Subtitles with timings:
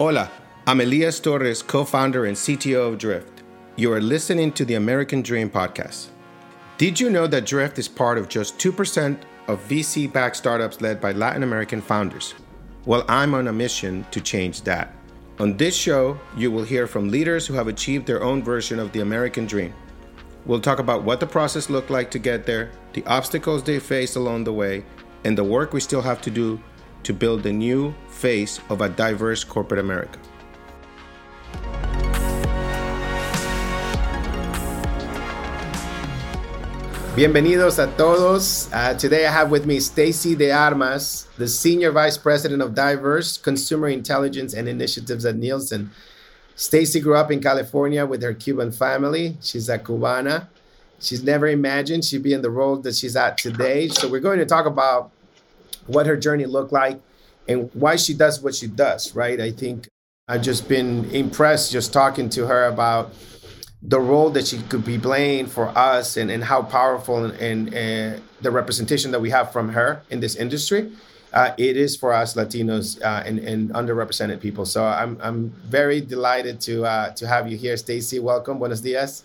[0.00, 0.30] Hola,
[0.66, 3.42] I'm Elias Torres, co founder and CTO of Drift.
[3.76, 6.06] You are listening to the American Dream podcast.
[6.78, 11.02] Did you know that Drift is part of just 2% of VC backed startups led
[11.02, 12.32] by Latin American founders?
[12.86, 14.94] Well, I'm on a mission to change that.
[15.38, 18.92] On this show, you will hear from leaders who have achieved their own version of
[18.92, 19.74] the American dream.
[20.46, 24.16] We'll talk about what the process looked like to get there, the obstacles they faced
[24.16, 24.82] along the way,
[25.24, 26.58] and the work we still have to do
[27.02, 30.18] to build the new face of a diverse corporate America.
[37.16, 38.72] Bienvenidos a todos.
[38.72, 43.36] Uh, today I have with me Stacie De Armas, the Senior Vice President of Diverse
[43.36, 45.90] Consumer Intelligence and Initiatives at Nielsen.
[46.56, 49.36] Stacie grew up in California with her Cuban family.
[49.42, 50.46] She's a Cubana.
[51.00, 53.88] She's never imagined she'd be in the role that she's at today.
[53.88, 55.10] So we're going to talk about
[55.92, 57.00] what her journey looked like
[57.48, 59.40] and why she does what she does, right?
[59.40, 59.88] I think
[60.28, 63.12] I've just been impressed just talking to her about
[63.82, 67.74] the role that she could be playing for us and, and how powerful and, and
[67.74, 70.92] uh, the representation that we have from her in this industry.
[71.32, 74.66] Uh, it is for us Latinos uh, and, and, underrepresented people.
[74.66, 78.20] So I'm, I'm very delighted to, uh, to have you here, Stacie.
[78.20, 78.58] Welcome.
[78.58, 79.22] Buenos dias.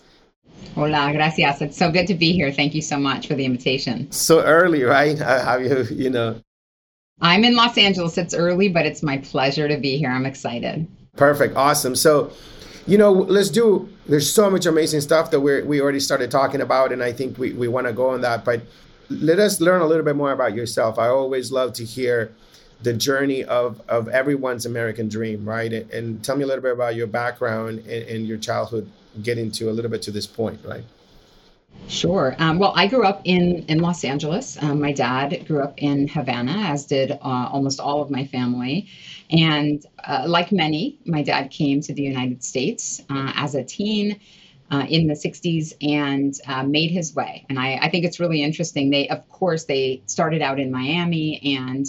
[0.74, 1.60] Hola, gracias.
[1.60, 2.52] It's so good to be here.
[2.52, 4.10] Thank you so much for the invitation.
[4.12, 5.18] So early, right?
[5.18, 6.40] Have you, you know,
[7.20, 8.18] I'm in Los Angeles.
[8.18, 10.10] It's early, but it's my pleasure to be here.
[10.10, 10.86] I'm excited.
[11.16, 11.56] Perfect.
[11.56, 11.96] Awesome.
[11.96, 12.30] So,
[12.86, 16.60] you know, let's do, there's so much amazing stuff that we we already started talking
[16.60, 18.44] about, and I think we, we want to go on that.
[18.44, 18.62] But
[19.08, 20.98] let us learn a little bit more about yourself.
[20.98, 22.32] I always love to hear
[22.82, 25.72] the journey of, of everyone's American dream, right?
[25.72, 28.90] And, and tell me a little bit about your background and, and your childhood
[29.22, 30.84] getting to a little bit to this point, right?
[31.88, 32.34] Sure.
[32.38, 34.60] Um, well, I grew up in in Los Angeles.
[34.60, 38.88] Um, my dad grew up in Havana, as did uh, almost all of my family.
[39.30, 44.20] And uh, like many, my dad came to the United States uh, as a teen.
[44.68, 47.46] Uh, in the 60s and uh, made his way.
[47.48, 48.90] And I, I think it's really interesting.
[48.90, 51.86] They, of course, they started out in Miami, and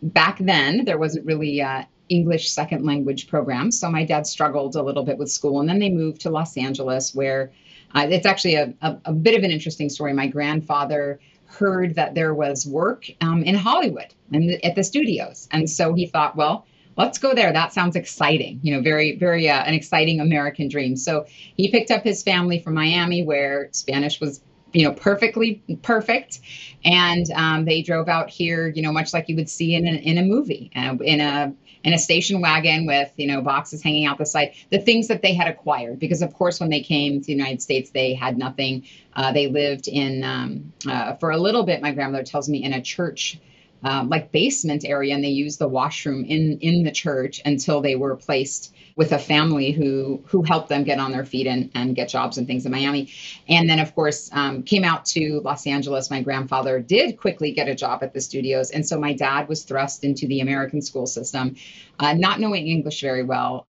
[0.00, 3.78] back then there wasn't really uh, English second language programs.
[3.78, 5.60] So my dad struggled a little bit with school.
[5.60, 7.52] And then they moved to Los Angeles, where
[7.94, 10.12] uh, it's actually a, a, a, bit of an interesting story.
[10.12, 15.68] My grandfather heard that there was work um, in Hollywood and at the studios, and
[15.68, 16.66] so he thought, well,
[16.96, 17.52] let's go there.
[17.52, 18.60] That sounds exciting.
[18.62, 20.96] You know, very, very uh, an exciting American dream.
[20.96, 24.40] So he picked up his family from Miami, where Spanish was
[24.74, 26.40] you know perfectly perfect.
[26.84, 29.92] And um, they drove out here you know much like you would see in a,
[29.92, 31.54] in a movie uh, in a
[31.84, 35.22] in a station wagon with you know boxes hanging out the side the things that
[35.22, 35.98] they had acquired.
[35.98, 38.84] Because of course when they came to the united states they had nothing.
[39.16, 42.72] Uh, they lived in um, uh, for a little bit my grandmother tells me in
[42.72, 43.38] a church
[43.84, 47.94] um, like basement area and they used the washroom in in the church until they
[47.94, 51.94] were placed with a family who who helped them get on their feet and, and
[51.94, 53.10] get jobs and things in Miami.
[53.48, 56.10] And then, of course, um, came out to Los Angeles.
[56.10, 58.70] My grandfather did quickly get a job at the studios.
[58.70, 61.56] And so my dad was thrust into the American school system,
[61.98, 63.66] uh, not knowing English very well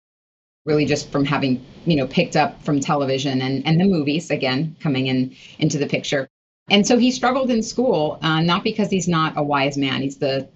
[0.66, 4.76] really just from having you know picked up from television and, and the movies again
[4.82, 6.28] coming in into the picture
[6.72, 10.18] and so he struggled in school uh, not because he's not a wise man he's
[10.18, 10.48] the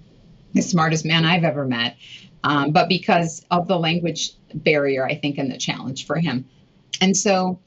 [0.54, 1.96] the smartest man i've ever met
[2.44, 6.46] um, but because of the language barrier, I think, and the challenge for him.
[7.02, 7.60] And so,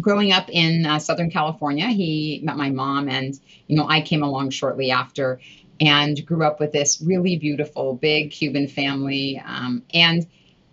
[0.00, 4.22] growing up in uh, Southern California, he met my mom, and you know, I came
[4.22, 5.40] along shortly after,
[5.80, 9.42] and grew up with this really beautiful, big Cuban family.
[9.46, 10.26] Um, and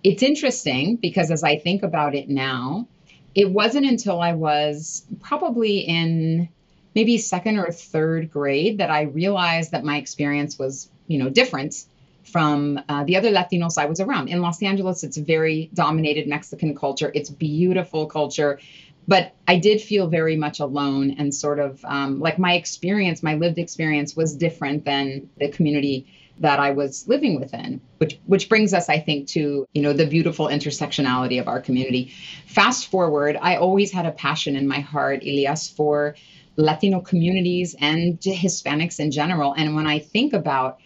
[0.03, 2.87] it's interesting because as I think about it now,
[3.35, 6.49] it wasn't until I was probably in
[6.95, 11.85] maybe second or third grade that I realized that my experience was, you know, different
[12.23, 14.29] from uh, the other Latinos I was around.
[14.29, 17.11] In Los Angeles, it's very dominated Mexican culture.
[17.13, 18.59] It's beautiful culture.
[19.07, 23.35] But I did feel very much alone and sort of um, like my experience, my
[23.35, 26.07] lived experience was different than the community
[26.39, 30.07] that I was living within, which which brings us, I think, to you know the
[30.07, 32.11] beautiful intersectionality of our community.
[32.47, 36.15] Fast forward, I always had a passion in my heart, Elias, for
[36.57, 39.53] Latino communities and Hispanics in general.
[39.53, 40.79] And when I think about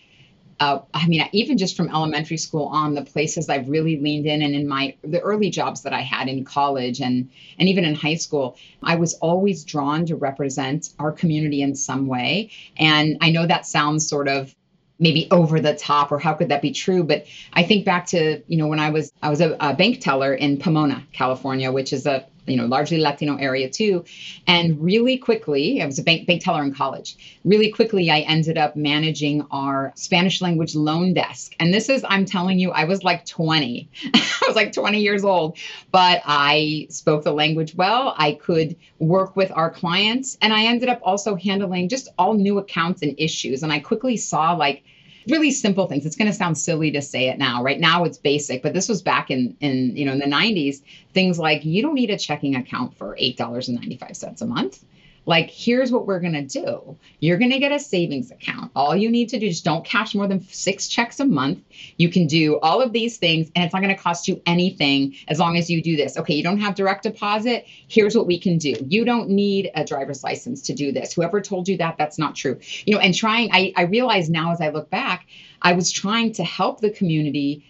[0.60, 4.42] uh, I mean, even just from elementary school on, the places I've really leaned in,
[4.42, 7.96] and in my the early jobs that I had in college and and even in
[7.96, 12.52] high school, I was always drawn to represent our community in some way.
[12.78, 14.54] And I know that sounds sort of
[15.00, 17.06] maybe over the top, or how could that be true?
[17.06, 20.02] But I think back to you know when I was I was a, a bank
[20.02, 24.04] teller in Pomona, California, which is a you know, largely Latino area too.
[24.48, 27.16] And really quickly, I was a bank, bank teller in college.
[27.46, 31.56] Really quickly, I ended up managing our Spanish language loan desk.
[31.60, 33.90] And this is, I'm telling you, I was like 20.
[34.14, 35.58] I was like 20 years old,
[35.92, 38.16] but I spoke the language well.
[38.18, 40.38] I could work with our clients.
[40.42, 43.64] And I ended up also handling just all new accounts and issues.
[43.64, 44.84] And I quickly saw like,
[45.28, 46.06] really simple things.
[46.06, 47.64] It's going to sound silly to say it now.
[47.64, 50.82] Right now it's basic, but this was back in in you know in the 90s.
[51.14, 54.84] Things like you don't need a checking account for $8.95 a month.
[55.30, 56.98] Like, here's what we're going to do.
[57.20, 58.72] You're going to get a savings account.
[58.76, 61.60] All you need to do is don't cash more than six checks a month.
[61.98, 65.16] You can do all of these things, and it's not going to cost you anything
[65.28, 66.18] as long as you do this.
[66.18, 67.68] Okay, you don't have direct deposit.
[67.88, 68.74] Here's what we can do.
[68.88, 71.14] You don't need a driver's license to do this.
[71.14, 72.60] Whoever told you that, that's not true.
[72.88, 75.28] You know, and trying, I, I realize now as I look back,
[75.62, 77.69] I was trying to help the community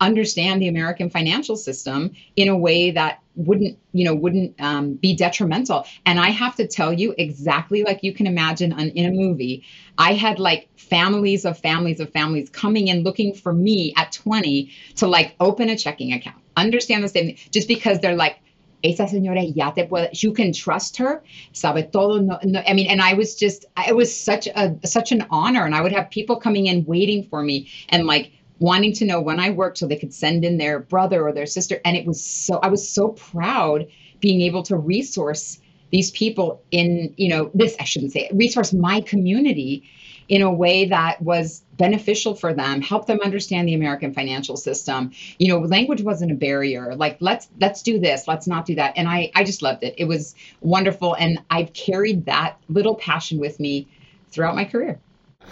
[0.00, 5.14] understand the American financial system in a way that wouldn't you know wouldn't um, be
[5.14, 9.10] detrimental and i have to tell you exactly like you can imagine on, in a
[9.10, 9.64] movie
[9.98, 14.70] i had like families of families of families coming in looking for me at 20
[14.96, 17.38] to like open a checking account understand the same thing.
[17.50, 18.40] just because they're like
[18.82, 22.18] esa señora ya te puede, you can trust her, sabe todo.
[22.18, 25.66] No, no, I mean, and I was just, it was such a, such an honor.
[25.66, 29.20] And I would have people coming in waiting for me and like, wanting to know
[29.20, 31.80] when I worked so they could send in their brother or their sister.
[31.84, 33.88] And it was so, I was so proud
[34.20, 35.58] being able to resource
[35.90, 39.90] these people in, you know, this, I shouldn't say resource my community
[40.28, 45.10] in a way that was beneficial for them help them understand the american financial system.
[45.38, 46.94] You know language wasn't a barrier.
[46.94, 48.92] Like let's let's do this let's not do that.
[48.96, 49.94] And i i just loved it.
[49.98, 51.14] It was wonderful.
[51.14, 53.88] And i've carried that little passion with me
[54.30, 55.00] throughout my career.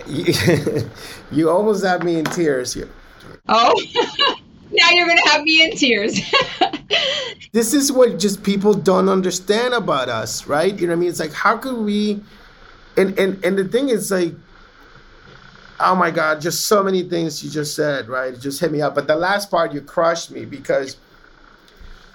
[1.31, 2.73] You, almost have me in tears.
[2.73, 2.89] here
[3.49, 3.83] Oh,
[4.71, 6.21] now you're going to have me in tears.
[7.53, 10.79] this is what just people don't understand about us, right?
[10.79, 11.09] You know what I mean?
[11.11, 12.21] It's like, how could we?
[12.97, 14.35] And and and the thing is, like,
[15.81, 18.35] oh my God, just so many things you just said, right?
[18.35, 18.95] It just hit me up.
[18.95, 20.97] But the last part, you crushed me because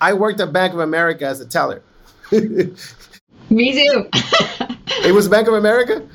[0.01, 1.81] I worked at Bank of America as a teller.
[2.31, 2.73] me
[3.49, 4.09] too.
[5.05, 6.05] it was Bank of America.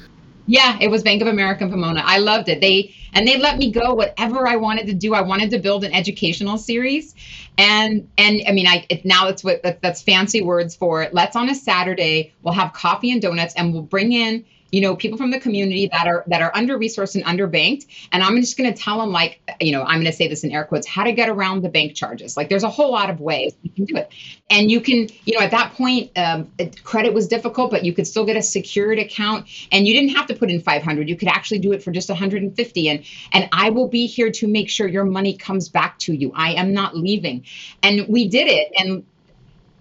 [0.47, 2.03] Yeah, it was Bank of America in Pomona.
[2.05, 2.61] I loved it.
[2.61, 5.15] They and they let me go whatever I wanted to do.
[5.15, 7.15] I wanted to build an educational series,
[7.57, 11.15] and and I mean, I it, now it's what that, that's fancy words for it.
[11.15, 14.97] Let's on a Saturday we'll have coffee and donuts, and we'll bring in you know
[14.97, 18.57] people from the community that are that are under resourced and underbanked and i'm just
[18.57, 20.87] going to tell them like you know i'm going to say this in air quotes
[20.87, 22.37] how to get around the bank charges.
[22.37, 24.11] Like there's a whole lot of ways you can do it.
[24.51, 26.51] And you can you know at that point um,
[26.85, 29.47] credit was difficult but you could still get a secured account.
[29.73, 32.09] And you didn't have to put in 500 you could actually do it for just
[32.09, 36.15] 150 and and i will be here to make sure your money comes back to
[36.15, 36.33] you.
[36.35, 37.45] I am not leaving.
[37.83, 38.73] And we did it.
[38.79, 39.05] And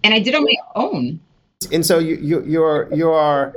[0.03, 1.19] and i did on my own.
[1.71, 3.55] And so you you you're you are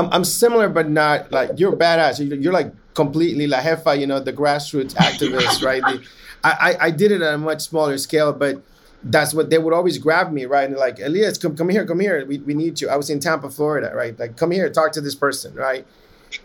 [0.00, 2.26] I'm, I'm similar, but not like you're badass.
[2.26, 5.82] You're, you're like completely la jefa, you know, the grassroots activist, right?
[5.82, 6.02] The,
[6.42, 8.62] I, I did it at a much smaller scale, but
[9.02, 10.68] that's what they would always grab me, right?
[10.68, 12.24] And like, Elias, come, come here, come here.
[12.24, 12.88] We, we need you.
[12.88, 14.18] I was in Tampa, Florida, right?
[14.18, 15.86] Like, come here, talk to this person, right?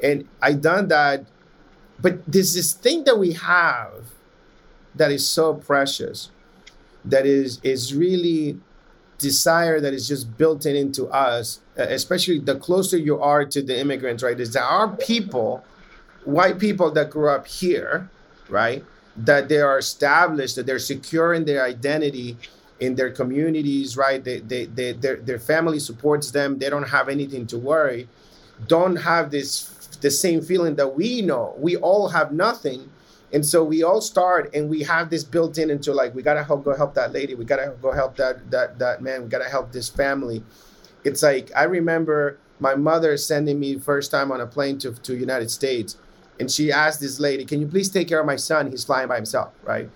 [0.03, 1.25] And I done that.
[2.01, 4.03] But there's this thing that we have
[4.95, 6.29] that is so precious,
[7.05, 8.59] that is is really
[9.17, 13.61] desire that is just built in into us, uh, especially the closer you are to
[13.61, 14.39] the immigrants, right?
[14.39, 15.63] Is there are people,
[16.23, 18.09] white people that grew up here,
[18.49, 18.83] right?
[19.15, 22.37] That they are established, that they're secure in their identity
[22.79, 24.23] in their communities, right?
[24.23, 26.59] They, they, they, their, their family supports them.
[26.59, 28.07] They don't have anything to worry.
[28.67, 31.55] Don't have this the same feeling that we know.
[31.57, 32.89] We all have nothing
[33.35, 36.41] and so we all start and we have this built in into like we gotta
[36.41, 39.49] help go help that lady, we gotta go help that that that man, we gotta
[39.49, 40.41] help this family.
[41.03, 45.17] It's like I remember my mother sending me first time on a plane to to
[45.17, 45.97] United States,
[46.39, 48.71] and she asked this lady, "Can you please take care of my son?
[48.71, 49.89] He's flying by himself, right?"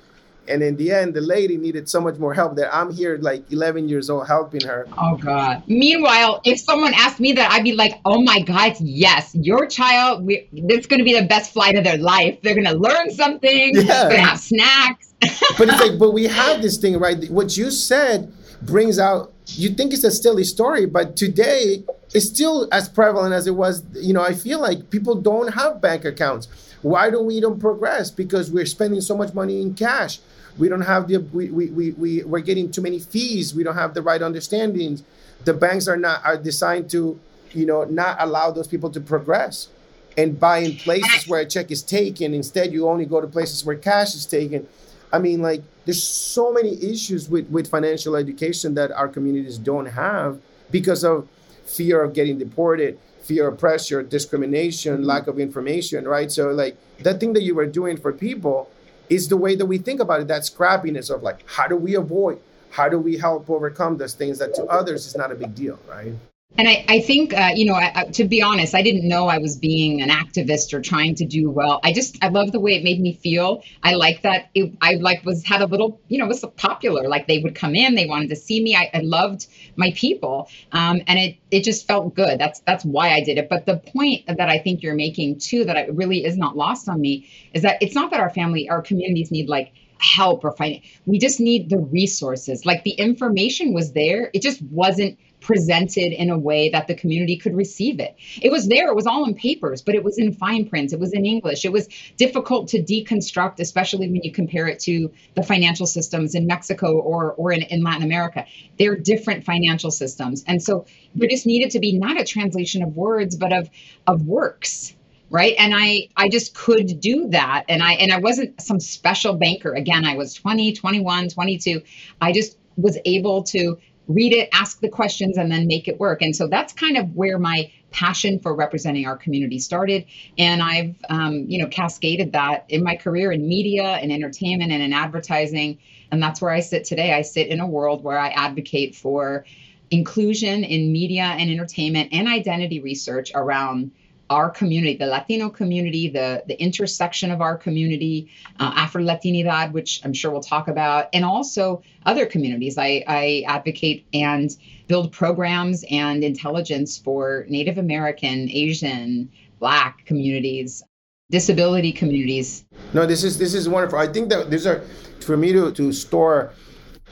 [0.49, 3.51] And in the end, the lady needed so much more help that I'm here, like
[3.51, 4.87] 11 years old, helping her.
[4.97, 5.63] Oh, God.
[5.67, 10.25] Meanwhile, if someone asked me that, I'd be like, oh my God, yes, your child,
[10.25, 12.39] we, this is going to be the best flight of their life.
[12.41, 13.83] They're going to learn something, yeah.
[13.83, 15.13] they're going to have snacks.
[15.57, 17.29] but it's like, but we have this thing, right?
[17.29, 22.67] What you said brings out, you think it's a silly story, but today it's still
[22.71, 23.83] as prevalent as it was.
[23.93, 26.47] You know, I feel like people don't have bank accounts.
[26.81, 28.09] Why don't we don't progress?
[28.09, 30.19] Because we're spending so much money in cash
[30.59, 33.55] we don't have the we, we, we, we we're getting too many fees.
[33.55, 35.03] We don't have the right understandings.
[35.45, 37.19] The banks are not are designed to
[37.51, 39.69] you know not allow those people to progress
[40.17, 42.33] and buy in places where a check is taken.
[42.33, 44.67] Instead you only go to places where cash is taken.
[45.11, 49.87] I mean, like, there's so many issues with, with financial education that our communities don't
[49.87, 50.39] have
[50.69, 51.27] because of
[51.65, 56.31] fear of getting deported, fear of pressure, discrimination, lack of information, right?
[56.31, 58.69] So, like, that thing that you were doing for people
[59.09, 60.27] is the way that we think about it.
[60.27, 62.39] That scrappiness of like, how do we avoid?
[62.71, 65.79] How do we help overcome those things that to others is not a big deal,
[65.89, 66.13] right?
[66.57, 69.27] And I, I think, uh, you know, I, I, to be honest, I didn't know
[69.27, 71.79] I was being an activist or trying to do well.
[71.83, 73.63] I just, I love the way it made me feel.
[73.83, 74.49] I like that.
[74.55, 77.07] It, I like was had a little, you know, was popular.
[77.07, 78.75] Like they would come in, they wanted to see me.
[78.75, 82.39] I, I loved my people, um, and it it just felt good.
[82.39, 83.47] That's that's why I did it.
[83.47, 86.89] But the point that I think you're making too, that I, really is not lost
[86.89, 90.51] on me, is that it's not that our family, our communities need like help or
[90.51, 90.75] find.
[90.75, 90.81] it.
[91.05, 92.65] We just need the resources.
[92.65, 97.37] Like the information was there, it just wasn't presented in a way that the community
[97.37, 98.15] could receive it.
[98.41, 100.99] It was there, it was all in papers, but it was in fine print, it
[100.99, 101.65] was in English.
[101.65, 101.87] It was
[102.17, 107.33] difficult to deconstruct, especially when you compare it to the financial systems in Mexico or,
[107.33, 108.45] or in, in Latin America.
[108.77, 110.43] They're different financial systems.
[110.45, 113.69] And so there just needed to be not a translation of words, but of,
[114.07, 114.93] of works
[115.29, 119.33] right and i i just could do that and i and i wasn't some special
[119.33, 121.81] banker again i was 20 21 22
[122.21, 123.77] i just was able to
[124.09, 126.21] read it, ask the questions, and then make it work.
[126.21, 130.05] And so that's kind of where my passion for representing our community started.
[130.37, 134.81] And I've, um, you know, cascaded that in my career in media and entertainment and
[134.81, 135.77] in advertising.
[136.11, 137.13] And that's where I sit today.
[137.13, 139.45] I sit in a world where I advocate for
[139.91, 143.91] inclusion in media and entertainment and identity research around
[144.29, 150.01] our community, the Latino community, the, the intersection of our community, uh, Afro Latinidad, which
[150.03, 152.77] I'm sure we'll talk about, and also other communities.
[152.77, 154.55] I, I advocate and
[154.87, 160.83] build programs and intelligence for Native American, Asian, Black communities,
[161.29, 162.65] disability communities.
[162.93, 163.99] No, this is this is wonderful.
[163.99, 164.81] I think that these are
[165.19, 166.53] for me to to store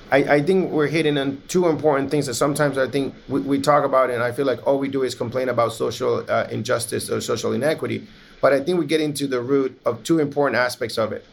[0.09, 3.59] I, I think we're hitting on two important things that sometimes I think we, we
[3.59, 7.09] talk about, and I feel like all we do is complain about social uh, injustice
[7.09, 8.07] or social inequity.
[8.39, 11.25] But I think we get into the root of two important aspects of it.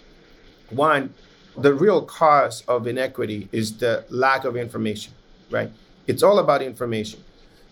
[0.71, 1.15] One,
[1.57, 5.13] the real cause of inequity is the lack of information,
[5.51, 5.71] right?
[6.07, 7.23] It's all about information.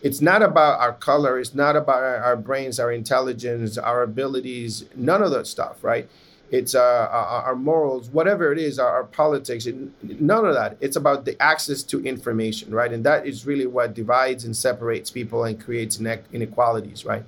[0.03, 4.85] It's not about our color, it's not about our, our brains, our intelligence, our abilities,
[4.97, 6.09] none of that stuff, right?
[6.53, 9.75] It's uh, our, our, morals, whatever it is, our, our politics, it,
[10.21, 10.77] none of that.
[10.83, 12.93] It's about the access to information, right?
[12.93, 17.25] And that is really what divides and separates people and creates inequalities, right?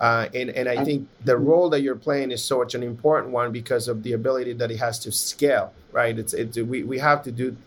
[0.00, 3.52] Uh, and, and I think the role that you're playing is such an important one
[3.52, 6.18] because of the ability that it has to scale, right?
[6.18, 7.58] It's, it's we, we have to do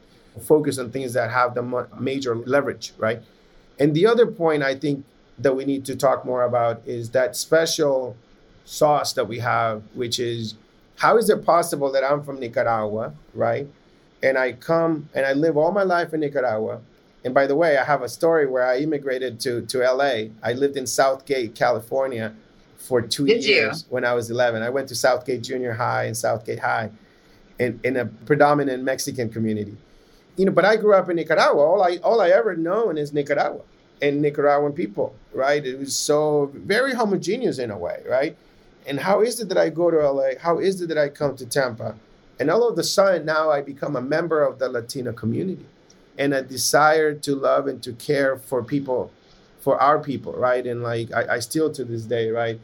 [0.42, 3.22] focus on things that have the major leverage, right?
[3.78, 5.06] And the other point I think
[5.38, 8.18] that we need to talk more about is that special
[8.66, 10.56] sauce that we have, which is
[11.00, 13.68] how is it possible that I'm from Nicaragua, right?
[14.22, 16.82] And I come and I live all my life in Nicaragua.
[17.24, 20.28] And by the way, I have a story where I immigrated to, to LA.
[20.44, 22.34] I lived in South Gate, California
[22.78, 23.94] for two Did years you?
[23.94, 24.62] when I was 11.
[24.62, 26.92] I went to South Gate Junior High and South Gate High
[27.60, 29.78] in, in a predominant Mexican community.
[30.36, 31.62] You know, but I grew up in Nicaragua.
[31.62, 33.62] All I all I ever known is Nicaragua
[34.02, 35.66] and Nicaraguan people, right?
[35.66, 38.38] It was so very homogeneous in a way, right?
[38.90, 40.32] And how is it that I go to LA?
[40.42, 41.96] How is it that I come to Tampa?
[42.40, 45.68] And all of a sudden, now I become a member of the Latino community
[46.18, 49.12] and a desire to love and to care for people,
[49.60, 50.66] for our people, right?
[50.66, 52.60] And like, I, I still to this day, right?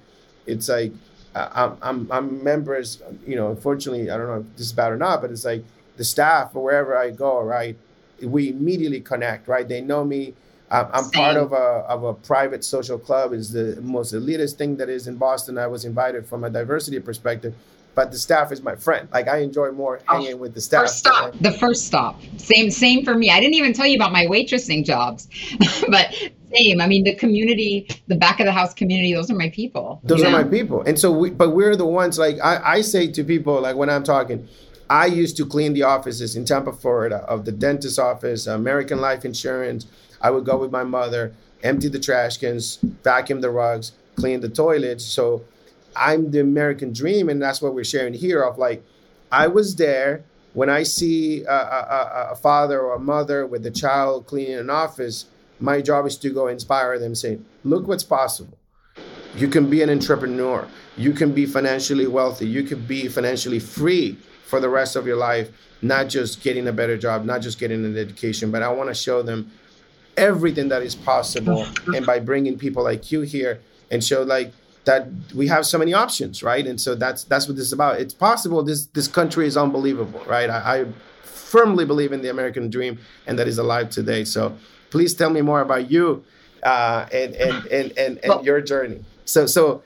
[0.48, 0.94] It's like,
[1.36, 4.98] I'm, I'm, I'm members, you know, unfortunately, I don't know if this is bad or
[4.98, 5.64] not, but it's like
[5.98, 7.78] the staff or wherever I go, right?
[8.22, 9.68] We immediately connect, right?
[9.68, 10.34] They know me
[10.72, 13.34] I'm part of a of a private social club.
[13.34, 15.58] is the most elitist thing that is in Boston.
[15.58, 17.54] I was invited from a diversity perspective,
[17.94, 19.08] but the staff is my friend.
[19.14, 20.84] Like I enjoy more oh, hanging oh, with the staff.
[20.84, 21.34] First stop.
[21.40, 22.20] the first stop.
[22.38, 23.30] Same same for me.
[23.30, 25.28] I didn't even tell you about my waitressing jobs,
[25.90, 26.14] but
[26.52, 26.82] same.
[26.82, 29.14] I mean, the community, the back of the house community.
[29.14, 30.02] Those are my people.
[30.04, 30.44] Those are know?
[30.44, 30.82] my people.
[30.82, 32.18] And so, we, but we're the ones.
[32.18, 34.48] Like I, I say to people, like when I'm talking.
[34.88, 39.26] I used to clean the offices in Tampa, Florida, of the dentist office, American Life
[39.26, 39.88] Insurance,
[40.26, 44.50] I would go with my mother, empty the trash cans, vacuum the rugs, clean the
[44.50, 45.06] toilets.
[45.06, 45.46] So
[45.96, 48.42] I'm the American dream, and that's what we're sharing here.
[48.42, 48.84] Of like,
[49.32, 53.72] I was there when I see a, a, a father or a mother with a
[53.72, 55.28] child cleaning an office.
[55.60, 58.58] My job is to go inspire them, say, "Look what's possible."
[59.38, 60.68] You can be an entrepreneur.
[60.98, 62.48] You can be financially wealthy.
[62.48, 64.18] You can be financially free
[64.48, 65.52] for the rest of your life,
[65.84, 68.96] not just getting a better job, not just getting an education, but I want to
[68.96, 69.52] show them
[70.18, 73.60] everything that is possible and by bringing people like you here
[73.92, 74.52] and show like
[74.86, 76.66] that we have so many options, right?
[76.66, 78.00] And so that's that's what this is about.
[78.00, 78.64] It's possible.
[78.64, 80.50] This this country is unbelievable, right?
[80.50, 80.86] I, I
[81.24, 84.24] firmly believe in the American dream and that is alive today.
[84.26, 84.56] So
[84.92, 86.24] please tell me more about you
[86.64, 89.04] uh, and and and and, and well, your journey.
[89.26, 89.84] So so.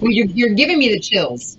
[0.00, 1.58] Well, you're you're giving me the chills.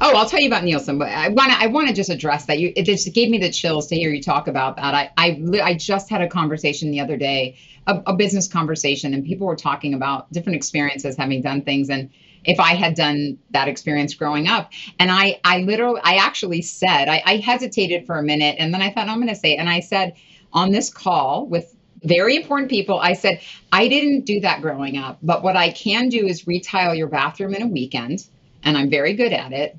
[0.00, 2.46] Oh, I'll tell you about Nielsen, but I want to I want to just address
[2.46, 2.58] that.
[2.58, 4.94] You it just gave me the chills to hear you talk about that.
[4.94, 7.56] I I I just had a conversation the other day,
[7.86, 12.10] a, a business conversation, and people were talking about different experiences having done things and
[12.44, 14.70] if I had done that experience growing up.
[14.98, 18.80] And I, I literally, I actually said, I, I hesitated for a minute and then
[18.80, 19.56] I thought, I'm going to say, it.
[19.56, 20.14] and I said
[20.52, 23.40] on this call with very important people, I said,
[23.72, 27.54] I didn't do that growing up, but what I can do is retile your bathroom
[27.54, 28.24] in a weekend
[28.62, 29.76] and I'm very good at it.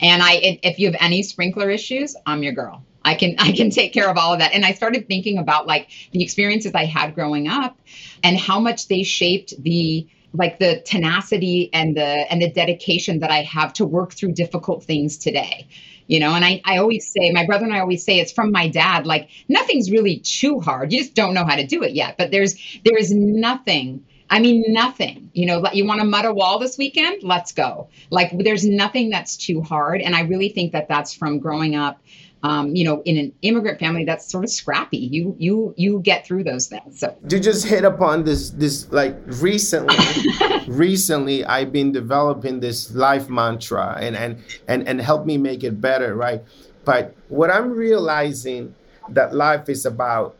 [0.00, 2.84] And I, if you have any sprinkler issues, I'm your girl.
[3.04, 4.52] I can I can take care of all of that.
[4.54, 7.78] And I started thinking about like the experiences I had growing up
[8.22, 13.30] and how much they shaped the like the tenacity and the and the dedication that
[13.30, 15.68] I have to work through difficult things today.
[16.08, 18.50] You know, and I, I always say, my brother and I always say it's from
[18.50, 20.92] my dad, like nothing's really too hard.
[20.92, 22.16] You just don't know how to do it yet.
[22.18, 25.30] But there's there is nothing I mean, nothing.
[25.34, 27.22] You know, you want to mud a wall this weekend?
[27.22, 27.90] Let's go.
[28.08, 30.00] Like, there's nothing that's too hard.
[30.00, 32.00] And I really think that that's from growing up,
[32.42, 34.96] um, you know, in an immigrant family that's sort of scrappy.
[34.96, 36.98] You you you get through those things.
[36.98, 39.96] So you just hit upon this this like recently.
[40.66, 45.78] recently, I've been developing this life mantra and and and and help me make it
[45.78, 46.42] better, right?
[46.86, 48.74] But what I'm realizing
[49.10, 50.36] that life is about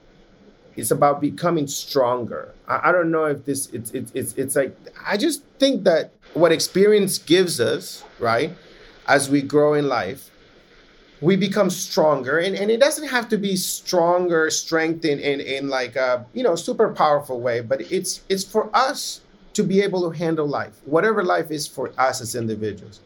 [0.76, 2.54] it's about becoming stronger.
[2.72, 4.76] I, I don't know if this it's, it's it's it's like
[5.06, 8.52] I just think that what experience gives us, right,
[9.06, 10.30] as we grow in life,
[11.20, 12.38] we become stronger.
[12.38, 16.42] And, and it doesn't have to be stronger strength in, in, in like a you
[16.42, 19.20] know super powerful way but it's it's for us
[19.54, 23.00] to be able to handle life whatever life is for us as individuals.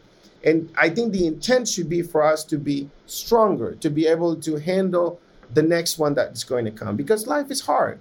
[0.44, 4.36] And i think the intent should be for us to be stronger to be able
[4.36, 5.20] to handle
[5.54, 7.98] the next one that's going to come because life is hard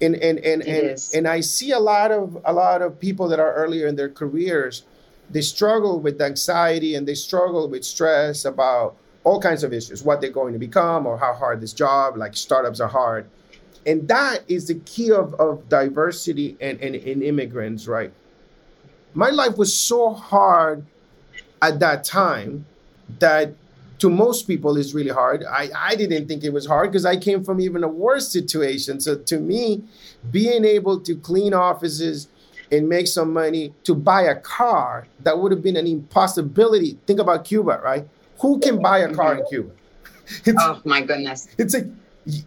[0.00, 3.38] and and and and, and i see a lot of a lot of people that
[3.40, 4.84] are earlier in their careers
[5.30, 10.20] they struggle with anxiety and they struggle with stress about all kinds of issues what
[10.20, 13.28] they're going to become or how hard this job like startups are hard.
[13.86, 18.12] And that is the key of, of diversity and, and, and immigrants right?
[19.14, 20.84] My life was so hard
[21.62, 22.66] at that time
[23.18, 23.52] that
[24.00, 25.44] to most people is really hard.
[25.44, 28.98] I, I didn't think it was hard because I came from even a worse situation.
[28.98, 29.84] So to me,
[30.30, 32.28] being able to clean offices
[32.72, 36.98] and make some money to buy a car, that would have been an impossibility.
[37.06, 38.08] Think about Cuba, right?
[38.40, 39.48] Who can buy a car in mm-hmm.
[39.48, 39.70] Cuba?
[40.46, 41.48] It's, oh my goodness!
[41.58, 41.88] It's like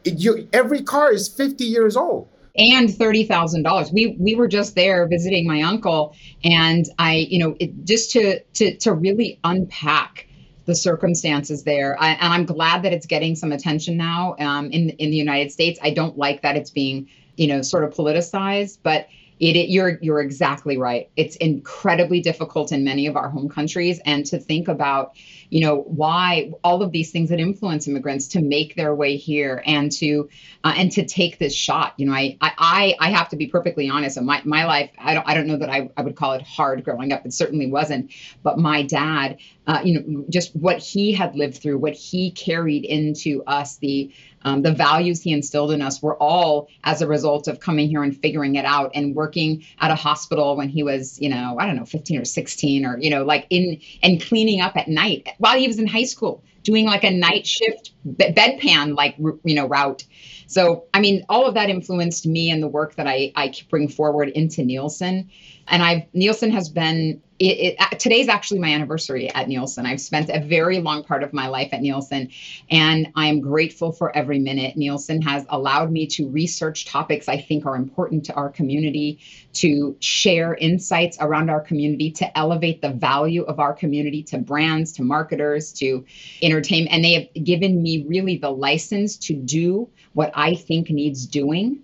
[0.05, 3.91] you, every car is fifty years old and thirty thousand dollars.
[3.91, 8.39] We we were just there visiting my uncle, and I, you know, it, just to
[8.39, 10.27] to to really unpack
[10.65, 12.01] the circumstances there.
[12.01, 15.51] I, and I'm glad that it's getting some attention now um, in in the United
[15.51, 15.79] States.
[15.81, 19.07] I don't like that it's being you know sort of politicized, but
[19.39, 21.09] it, it, you're you're exactly right.
[21.15, 25.15] It's incredibly difficult in many of our home countries, and to think about
[25.49, 29.61] you know why all of these things that influence immigrants to make their way here
[29.65, 30.29] and to
[30.63, 31.93] uh, and to take this shot.
[31.97, 34.17] You know I, I i have to be perfectly honest.
[34.17, 36.41] In my, my life i don't i don't know that I, I would call it
[36.41, 37.25] hard growing up.
[37.25, 38.11] It certainly wasn't.
[38.43, 42.85] But my dad uh, you know just what he had lived through what he carried
[42.85, 47.47] into us the um, the values he instilled in us were all as a result
[47.47, 51.19] of coming here and figuring it out and working at a hospital when he was,
[51.21, 54.61] you know, I don't know, 15 or 16 or, you know, like in and cleaning
[54.61, 58.95] up at night while he was in high school, doing like a night shift bedpan
[58.95, 60.05] like, you know, route.
[60.53, 63.87] So, I mean, all of that influenced me and the work that I, I bring
[63.87, 65.31] forward into Nielsen.
[65.67, 69.85] And I've Nielsen has been it, it, uh, today's actually my anniversary at Nielsen.
[69.85, 72.29] I've spent a very long part of my life at Nielsen,
[72.69, 74.77] and I am grateful for every minute.
[74.77, 79.19] Nielsen has allowed me to research topics I think are important to our community,
[79.53, 84.91] to share insights around our community, to elevate the value of our community to brands,
[84.93, 86.05] to marketers, to
[86.41, 86.93] entertainment.
[86.93, 91.83] And they have given me really the license to do what I think needs doing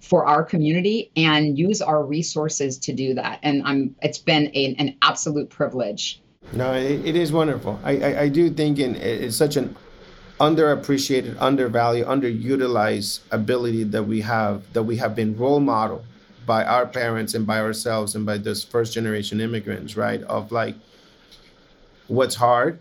[0.00, 3.38] for our community and use our resources to do that.
[3.42, 6.20] And I'm it's been a, an absolute privilege.
[6.52, 7.78] No, it, it is wonderful.
[7.84, 9.76] I, I, I do think in, it's such an
[10.40, 16.04] underappreciated, undervalued, underutilized ability that we have that we have been role model
[16.46, 20.22] by our parents and by ourselves and by those first generation immigrants, right?
[20.22, 20.74] Of like
[22.08, 22.80] what's hard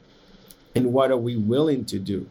[0.74, 2.30] and what are we willing to do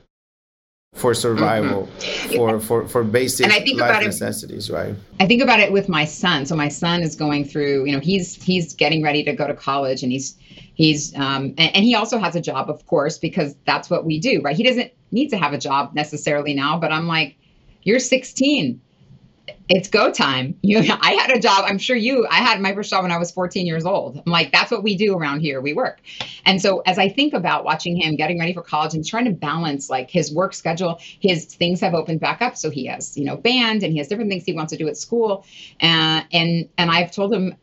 [0.99, 2.35] for survival, mm-hmm.
[2.35, 4.95] for, for, for basic and I think life about necessities, it, right?
[5.21, 6.45] I think about it with my son.
[6.45, 9.55] So my son is going through, you know, he's he's getting ready to go to
[9.55, 10.37] college and he's
[10.75, 14.19] he's um and, and he also has a job, of course, because that's what we
[14.19, 14.57] do, right?
[14.57, 17.37] He doesn't need to have a job necessarily now, but I'm like,
[17.83, 18.81] you're 16
[19.69, 20.55] it's go time.
[20.63, 21.65] You know, I had a job.
[21.67, 24.17] I'm sure you, I had my first job when I was 14 years old.
[24.19, 25.61] I'm like, that's what we do around here.
[25.61, 26.01] We work.
[26.45, 29.31] And so as I think about watching him getting ready for college and trying to
[29.31, 32.57] balance like his work schedule, his things have opened back up.
[32.57, 34.89] So he has, you know, band and he has different things he wants to do
[34.89, 35.47] at school.
[35.81, 37.57] Uh, and, and I've told him,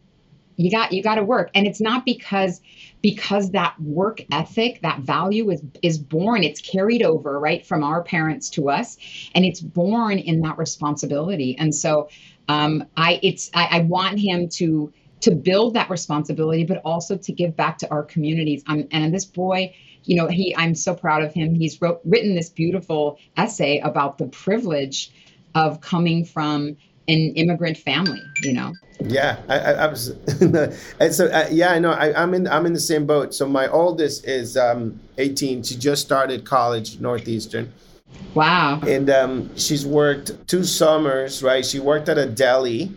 [0.58, 1.52] you got, you got to work.
[1.54, 2.62] And it's not because
[3.06, 8.02] because that work ethic that value is is born it's carried over right from our
[8.02, 8.98] parents to us
[9.36, 11.56] and it's born in that responsibility.
[11.60, 12.10] And so
[12.48, 14.91] um, i it's I, I want him to
[15.22, 18.63] to build that responsibility but also to give back to our communities.
[18.65, 21.54] Um, and this boy you know he i'm so proud of him.
[21.54, 25.12] He's wrote written this beautiful essay about the privilege
[25.54, 28.74] of coming from an immigrant family you know?
[29.00, 30.10] Yeah i, I, I was
[31.00, 33.34] and so uh, yeah i know I, am in i'm in the same boat.
[33.34, 37.72] So my oldest is um 18 she just started college northeastern.
[38.34, 38.80] Wow.
[38.82, 41.65] And um she's worked two summers right?
[41.65, 42.91] She worked at a deli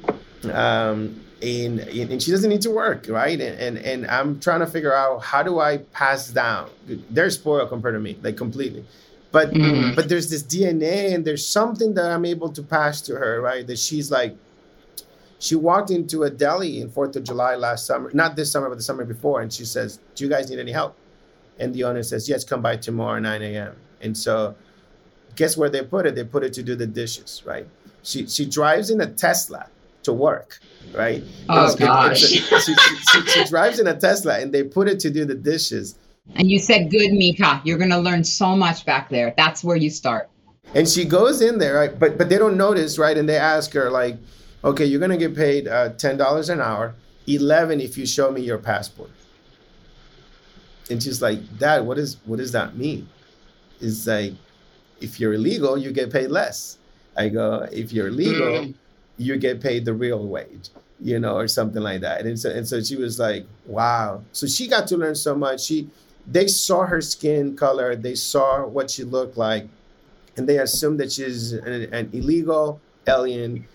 [0.52, 3.40] um and, and she doesn't need to work right?
[3.40, 6.70] And, and and i'm trying to figure out how do i pass down?
[7.10, 8.84] They're spoiled compared to me like completely
[9.30, 9.94] but mm-hmm.
[9.94, 13.66] but there's this DNA and there's something that I'm able to pass to her, right?
[13.66, 14.36] That she's like,
[15.38, 18.76] she walked into a deli in Fourth of July last summer, not this summer, but
[18.76, 20.96] the summer before, and she says, "Do you guys need any help?"
[21.58, 24.54] And the owner says, "Yes, come by tomorrow 9 a.m." And so,
[25.36, 26.14] guess where they put it?
[26.14, 27.66] They put it to do the dishes, right?
[28.02, 29.66] She she drives in a Tesla
[30.04, 30.58] to work,
[30.94, 31.22] right?
[31.50, 32.20] Oh gosh!
[32.20, 32.74] she, she,
[33.10, 35.96] she, she drives in a Tesla, and they put it to do the dishes
[36.34, 37.60] and you said, good, Mika.
[37.64, 39.34] You're going to learn so much back there.
[39.36, 40.28] That's where you start.
[40.74, 41.98] And she goes in there, right?
[41.98, 43.16] But but they don't notice, right?
[43.16, 44.16] And they ask her, like,
[44.62, 46.94] okay, you're going to get paid uh, $10 an hour,
[47.26, 49.10] 11 if you show me your passport.
[50.90, 53.08] And she's like, Dad, what is what does that mean?
[53.80, 54.34] It's like,
[55.00, 56.78] if you're illegal, you get paid less.
[57.16, 58.74] I go, if you're legal, mm.
[59.16, 62.24] you get paid the real wage, you know, or something like that.
[62.26, 64.22] And so and so she was like, wow.
[64.32, 65.62] So she got to learn so much.
[65.62, 65.88] She
[66.30, 69.66] they saw her skin color, they saw what she looked like,
[70.36, 73.66] and they assumed that she's an, an illegal alien.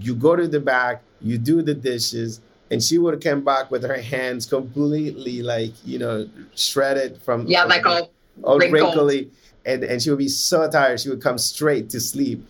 [0.00, 3.70] You go to the back, you do the dishes, and she would have come back
[3.70, 8.10] with her hands completely like you know shredded from yeah, like all,
[8.42, 9.30] all wrinkly,
[9.66, 12.46] and and she would be so tired she would come straight to sleep.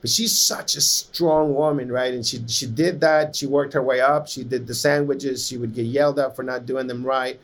[0.00, 2.12] But she's such a strong woman, right?
[2.12, 3.36] And she she did that.
[3.36, 4.28] She worked her way up.
[4.28, 5.46] She did the sandwiches.
[5.46, 7.38] She would get yelled at for not doing them right.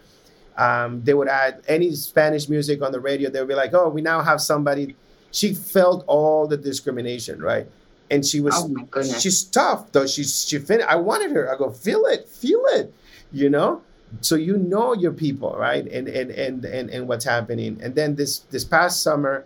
[0.57, 3.31] Um, they would add any Spanish music on the radio.
[3.31, 4.97] They would be like, "Oh, we now have somebody."
[5.31, 7.67] She felt all the discrimination, right?
[8.11, 10.07] And she was, oh she's tough though.
[10.07, 11.53] She's she fin- I wanted her.
[11.53, 12.95] I go, feel it, feel it,
[13.33, 13.83] you know.
[14.21, 15.85] So you know your people, right?
[15.87, 17.79] And and and and and what's happening.
[17.83, 19.45] And then this this past summer,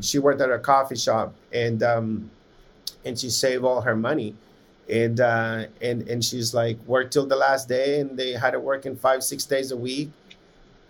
[0.00, 2.30] she worked at a coffee shop, and um,
[3.04, 4.34] and she saved all her money
[4.90, 8.60] and uh, and and she's like worked till the last day, and they had her
[8.60, 10.10] working five six days a week,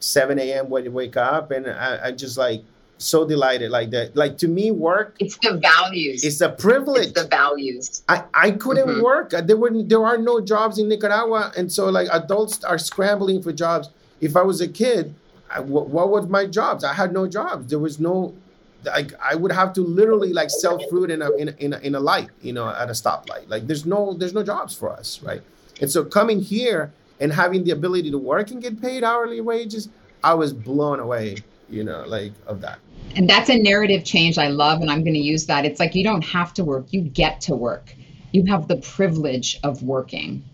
[0.00, 0.68] 7 a.m.
[0.68, 2.62] when you wake up, and I, I just like
[2.98, 4.16] so delighted like that.
[4.16, 5.16] Like to me, work.
[5.18, 6.24] It's the values.
[6.24, 7.08] It's a privilege.
[7.08, 8.02] It's the values.
[8.08, 9.02] I, I couldn't mm-hmm.
[9.02, 9.30] work.
[9.30, 13.52] There were there are no jobs in Nicaragua, and so like adults are scrambling for
[13.52, 13.90] jobs.
[14.20, 15.14] If I was a kid,
[15.50, 16.84] I, what, what was my jobs?
[16.84, 17.68] I had no jobs.
[17.68, 18.34] There was no.
[18.84, 21.78] Like I would have to literally like sell fruit in a, in a, in a,
[21.80, 23.46] in a light, you know, at a stoplight.
[23.48, 25.42] Like there's no there's no jobs for us, right?
[25.82, 29.88] And so coming here and having the ability to work and get paid hourly wages,
[30.24, 31.36] I was blown away,
[31.68, 32.78] you know, like of that.
[33.16, 35.64] And that's a narrative change I love, and I'm going to use that.
[35.64, 37.94] It's like you don't have to work, you get to work.
[38.32, 40.44] You have the privilege of working.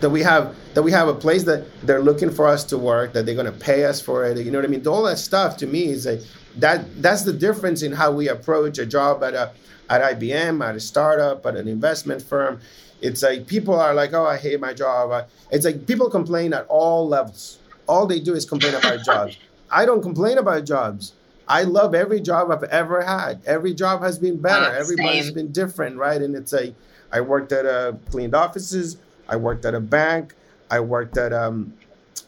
[0.00, 3.12] That we have that we have a place that they're looking for us to work,
[3.12, 4.38] that they're going to pay us for it.
[4.38, 4.86] You know what I mean?
[4.86, 6.20] All that stuff to me is like
[6.56, 7.02] that.
[7.02, 9.50] That's the difference in how we approach a job at a
[9.90, 12.60] at IBM, at a startup, at an investment firm.
[13.00, 16.66] It's like people are like, "Oh, I hate my job." It's like people complain at
[16.68, 17.60] all levels
[17.90, 19.36] all they do is complain about jobs.
[19.70, 21.12] I don't complain about jobs.
[21.48, 23.42] I love every job I've ever had.
[23.44, 24.72] Every job has been better.
[24.72, 25.34] Everybody's same.
[25.34, 26.22] been different, right?
[26.22, 26.72] And it's a,
[27.12, 28.98] I worked at a cleaned offices.
[29.28, 30.34] I worked at a bank.
[30.70, 31.74] I worked at um,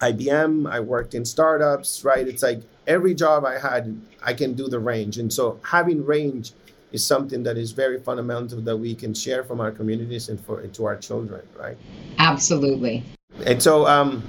[0.01, 0.69] IBM.
[0.69, 2.27] I worked in startups, right?
[2.27, 5.19] It's like every job I had, I can do the range.
[5.19, 6.53] And so having range
[6.93, 10.67] is something that is very fundamental that we can share from our communities and for
[10.67, 11.77] to our children, right?
[12.19, 13.03] Absolutely.
[13.47, 14.23] And so um,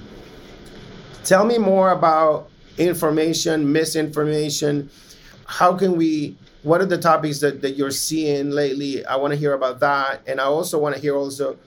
[1.23, 4.89] Tell me more about information, misinformation.
[5.45, 9.05] How can we what are the topics that, that you're seeing lately?
[9.05, 10.21] I want to hear about that.
[10.27, 11.57] And I also want to hear also,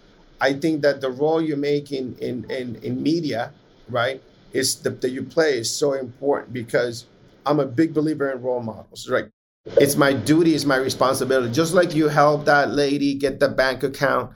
[0.41, 3.53] I think that the role you make in, in, in, in media,
[3.91, 4.23] right,
[4.55, 7.05] is the, that you play is so important because
[7.45, 9.27] I'm a big believer in role models, right?
[9.67, 11.53] It's my duty, it's my responsibility.
[11.53, 14.33] Just like you help that lady get the bank account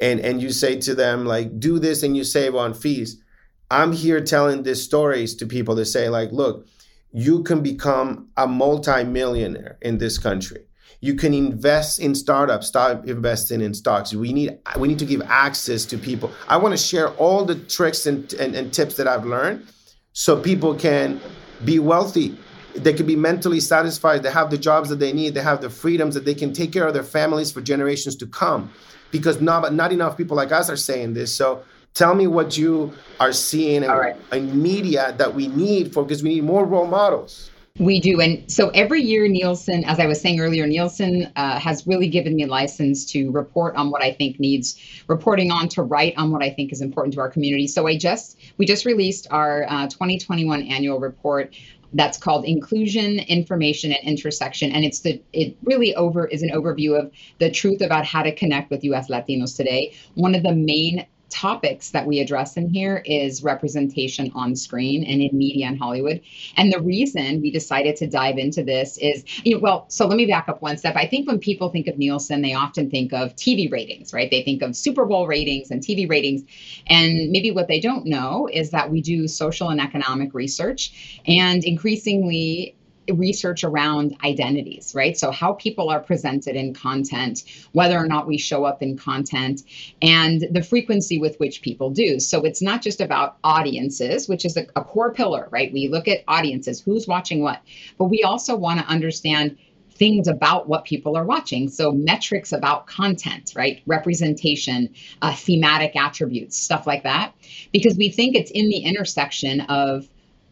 [0.00, 3.22] and, and you say to them, like, do this and you save on fees.
[3.70, 6.66] I'm here telling these stories to people to say, like, look,
[7.12, 10.64] you can become a multimillionaire in this country.
[11.00, 14.12] You can invest in startups, start investing in stocks.
[14.12, 16.32] We need we need to give access to people.
[16.48, 19.66] I want to share all the tricks and, and, and tips that I've learned
[20.12, 21.20] so people can
[21.64, 22.36] be wealthy.
[22.74, 24.22] They can be mentally satisfied.
[24.22, 25.34] They have the jobs that they need.
[25.34, 28.26] They have the freedoms that they can take care of their families for generations to
[28.26, 28.70] come.
[29.10, 31.34] Because not, not enough people like us are saying this.
[31.34, 31.62] So
[31.94, 34.16] Tell me what you are seeing in, right.
[34.30, 37.50] in media that we need for because we need more role models.
[37.78, 38.20] We do.
[38.20, 42.34] And so every year, Nielsen, as I was saying earlier, Nielsen uh, has really given
[42.34, 46.42] me license to report on what I think needs reporting on, to write on what
[46.42, 47.68] I think is important to our community.
[47.68, 51.54] So I just, we just released our uh, 2021 annual report
[51.92, 54.70] that's called inclusion information and intersection.
[54.72, 58.34] And it's the it really over is an overview of the truth about how to
[58.34, 59.94] connect with us latinos today.
[60.14, 65.20] One of the main topics that we address in here is representation on screen and
[65.20, 66.20] in media and Hollywood.
[66.56, 70.16] And the reason we decided to dive into this is, you know, well, so let
[70.16, 70.96] me back up one step.
[70.96, 74.30] I think when people think of Nielsen, they often think of TV ratings, right?
[74.30, 76.42] They think of Super Bowl ratings and TV ratings.
[76.86, 81.20] And maybe what they don't know is that we do social and economic research.
[81.26, 82.74] And increasingly,
[83.14, 85.16] research around identities, right?
[85.16, 89.62] So, how people are presented in content, whether or not we show up in content,
[90.02, 92.20] and the frequency with which people do.
[92.20, 95.72] So, it's not just about audiences, which is a, a core pillar, right?
[95.72, 97.62] We look at audiences, who's watching what,
[97.98, 99.56] but we also want to understand
[99.98, 101.68] things about what people are watching.
[101.68, 103.82] So, metrics about content, right?
[103.86, 107.34] Representation, uh, thematic attributes, stuff like that.
[107.72, 110.08] Because we think it's in the intersection of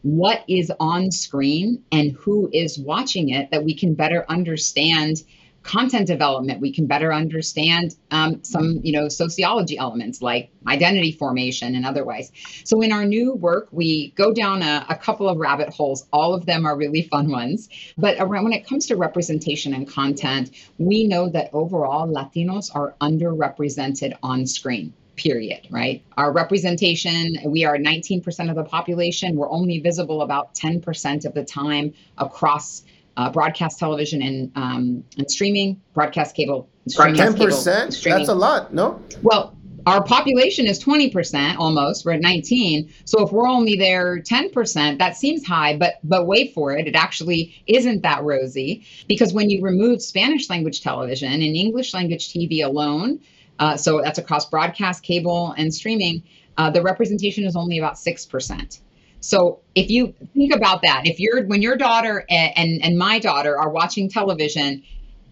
[0.06, 5.20] what is on screen and who is watching it that we can better understand
[5.64, 6.60] content development.
[6.60, 12.30] We can better understand um, some you know sociology elements like identity formation and otherwise
[12.62, 16.06] so in our new work we go down a, a couple of rabbit holes.
[16.12, 17.68] All of them are really fun ones.
[17.98, 22.94] But around, when it comes to representation and content we know that overall latinos are
[23.00, 26.04] underrepresented on screen period, right?
[26.16, 29.36] Our representation, we are 19% of the population.
[29.36, 32.82] We're only visible about 10% of the time across
[33.16, 36.68] uh, broadcast television and um, and streaming, broadcast cable.
[36.86, 37.34] Streaming, 10%?
[37.34, 39.00] Cable, That's a lot, no?
[39.22, 44.98] Well, our population is 20% almost we're at 19 so if we're only there 10%
[44.98, 49.48] that seems high but but wait for it it actually isn't that rosy because when
[49.48, 53.20] you remove spanish language television and english language tv alone
[53.58, 56.22] uh, so that's across broadcast, cable, and streaming.
[56.56, 58.80] Uh, the representation is only about six percent.
[59.20, 63.18] So if you think about that, if you're when your daughter and, and, and my
[63.18, 64.82] daughter are watching television,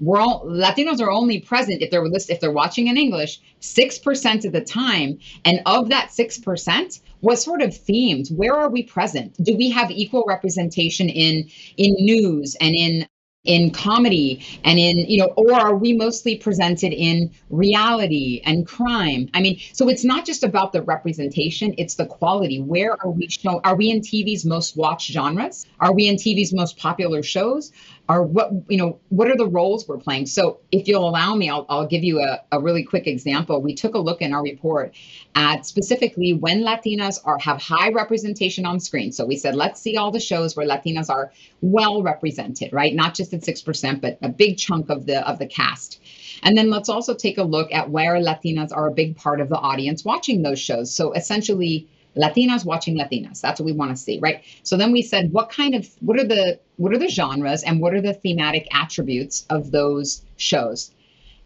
[0.01, 4.45] we're all, Latinos are only present if they're if they're watching in English six percent
[4.45, 8.31] of the time, and of that six percent, what sort of themes?
[8.31, 9.37] Where are we present?
[9.43, 13.07] Do we have equal representation in in news and in
[13.45, 19.29] in comedy and in you know or are we mostly presented in reality and crime?
[19.35, 22.61] I mean so it's not just about the representation it's the quality.
[22.61, 25.67] Where are we show are we in tv's most watched genres?
[25.79, 27.71] Are we in tv's most popular shows
[28.09, 30.27] are what you know what are the roles we're playing?
[30.27, 33.63] So if you'll allow me i'll, I'll give you a, a really quick example.
[33.63, 34.95] We took a look in our report
[35.35, 39.13] at specifically when latinas are have high representation on screen.
[39.13, 42.95] So we said let's see all the shows where latinas are well represented right?
[42.95, 46.01] Not just at 6% but a big chunk of the of the cast.
[46.43, 49.49] And then let's also take a look at where latinas are a big part of
[49.49, 50.95] the audience watching those shows.
[50.95, 53.41] So essentially Latinas watching Latinas.
[53.41, 54.43] That's what we want to see, right?
[54.63, 57.81] So then we said, what kind of what are the what are the genres and
[57.81, 60.93] what are the thematic attributes of those shows?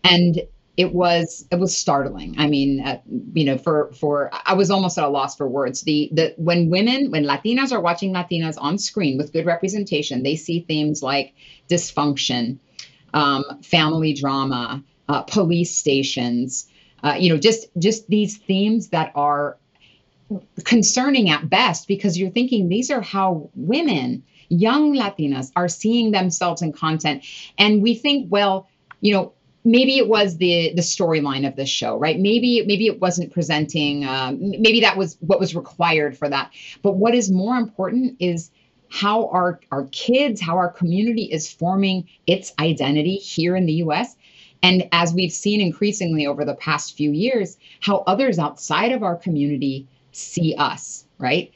[0.04, 0.42] And
[0.78, 2.36] it was it was startling.
[2.38, 3.00] I mean, uh,
[3.34, 5.82] you know, for for I was almost at a loss for words.
[5.82, 10.36] The the when women when Latinas are watching Latinas on screen with good representation, they
[10.36, 11.34] see themes like
[11.68, 12.58] dysfunction,
[13.12, 16.68] um, family drama, uh, police stations.
[17.02, 19.58] Uh, you know, just just these themes that are
[20.64, 26.62] concerning at best because you're thinking these are how women, young Latinas, are seeing themselves
[26.62, 27.24] in content.
[27.56, 28.68] And we think, well,
[29.00, 29.32] you know,
[29.64, 34.04] maybe it was the the storyline of the show right maybe maybe it wasn't presenting
[34.04, 38.50] um, maybe that was what was required for that but what is more important is
[38.88, 44.16] how our, our kids, how our community is forming its identity here in the US.
[44.62, 49.16] And as we've seen increasingly over the past few years, how others outside of our
[49.16, 49.86] community
[50.18, 51.52] see us, right?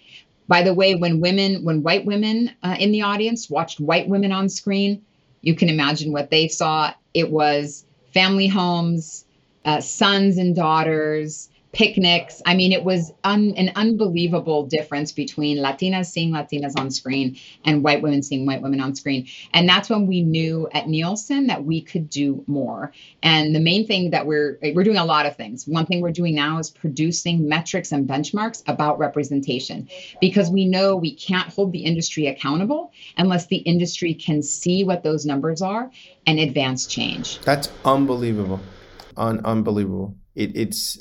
[0.48, 4.32] By the way, when women, when white women uh, in the audience watched white women
[4.32, 5.02] on screen,
[5.40, 6.92] you can imagine what they saw.
[7.14, 9.24] It was family homes,
[9.64, 12.42] uh, sons and daughters, picnics.
[12.44, 17.82] I mean, it was un- an unbelievable difference between Latinas seeing Latinas on screen and
[17.82, 19.26] white women seeing white women on screen.
[19.54, 22.92] And that's when we knew at Nielsen that we could do more.
[23.22, 25.66] And the main thing that we're we're doing a lot of things.
[25.66, 29.88] One thing we're doing now is producing metrics and benchmarks about representation
[30.20, 35.02] because we know we can't hold the industry accountable unless the industry can see what
[35.02, 35.90] those numbers are
[36.26, 37.40] and advance change.
[37.40, 38.60] That's unbelievable.
[39.16, 40.16] Un- unbelievable.
[40.34, 41.00] It, it's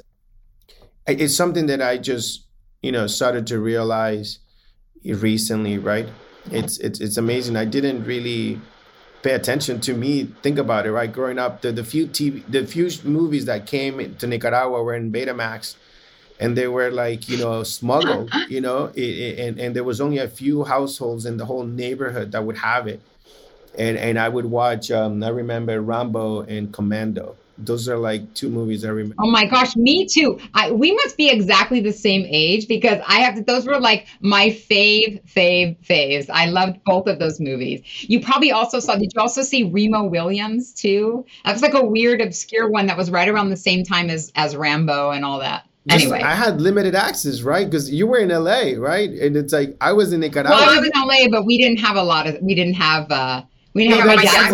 [1.08, 2.46] it's something that I just
[2.82, 4.40] you know started to realize
[5.04, 6.08] recently, right?
[6.52, 7.56] It's it's it's amazing.
[7.56, 8.60] I didn't really
[9.22, 12.66] pay attention to me think about it right growing up the, the few tv the
[12.66, 15.76] few movies that came to nicaragua were in betamax
[16.40, 20.02] and they were like you know smuggled you know it, it, and, and there was
[20.02, 23.00] only a few households in the whole neighborhood that would have it
[23.78, 27.36] and and i would watch um, i remember rambo and commando
[27.66, 29.16] those are like two movies I remember.
[29.20, 30.40] Oh my gosh, me too.
[30.54, 34.08] I we must be exactly the same age because I have to, those were like
[34.22, 36.30] my fave, fave, faves.
[36.30, 37.82] I loved both of those movies.
[38.02, 38.96] You probably also saw.
[38.96, 41.26] Did you also see Remo Williams too?
[41.46, 44.32] That was like a weird, obscure one that was right around the same time as
[44.36, 45.66] as Rambo and all that.
[45.88, 47.66] Just, anyway, I had limited access, right?
[47.66, 49.10] Because you were in LA, right?
[49.10, 50.52] And it's like I was in Nicaragua.
[50.52, 52.38] Well, I was in LA, but we didn't have a lot of.
[52.42, 53.12] We didn't have.
[53.12, 54.52] uh we didn't no, have my dad.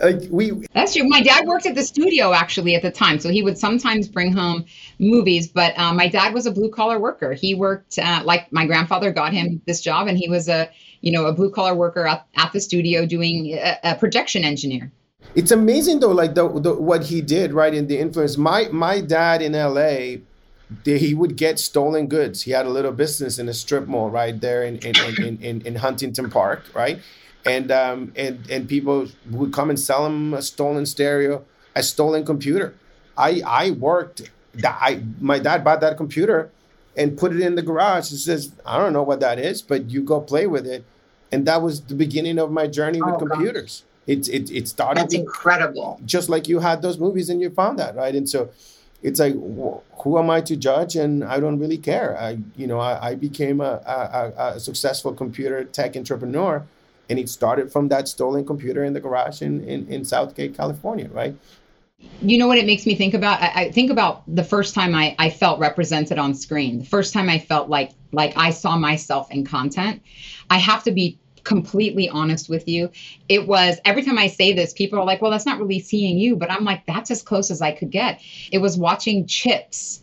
[0.00, 1.08] Like we That's true.
[1.08, 4.32] My dad worked at the studio actually at the time, so he would sometimes bring
[4.32, 4.64] home
[4.98, 5.48] movies.
[5.48, 7.32] But um, my dad was a blue collar worker.
[7.32, 11.12] He worked uh, like my grandfather got him this job, and he was a you
[11.12, 14.90] know a blue collar worker at, at the studio doing a, a projection engineer.
[15.34, 18.36] It's amazing though, like the, the what he did right in the influence.
[18.36, 20.22] My my dad in L.A.
[20.84, 22.42] he would get stolen goods.
[22.42, 25.60] He had a little business in a strip mall right there in in, in, in,
[25.62, 27.00] in Huntington Park, right?
[27.48, 32.24] And um, and and people would come and sell him a stolen stereo, a stolen
[32.24, 32.74] computer.
[33.16, 34.30] I I worked.
[34.64, 36.50] I my dad bought that computer
[36.98, 38.10] and put it in the garage.
[38.10, 40.84] He says, I don't know what that is, but you go play with it.
[41.30, 43.84] And that was the beginning of my journey with oh, computers.
[44.06, 45.02] It, it, it started.
[45.02, 46.00] That's incredible.
[46.04, 48.14] Just like you had those movies and you found that, right?
[48.14, 48.50] And so
[49.02, 50.96] it's like, who am I to judge?
[50.96, 52.18] And I don't really care.
[52.18, 56.66] I, you know, I, I became a, a, a successful computer tech entrepreneur
[57.08, 60.54] and it started from that stolen computer in the garage in, in, in South Gate,
[60.56, 61.34] California, right?
[62.20, 63.40] You know what it makes me think about?
[63.42, 67.12] I, I, think about the first time I, I felt represented on screen, the first
[67.12, 70.02] time I felt like like I saw myself in content.
[70.48, 72.90] I have to be completely honest with you.
[73.28, 76.18] It was every time I say this, people are like, well, that's not really seeing
[76.18, 76.36] you.
[76.36, 78.20] But I'm like, that's as close as I could get.
[78.52, 80.02] It was watching Chips